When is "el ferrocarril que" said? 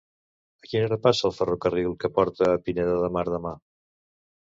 1.29-2.13